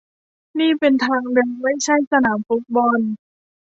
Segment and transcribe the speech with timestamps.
[0.59, 2.99] นี่เป็นทางเดินไม่ใช่สนามฟุตบอล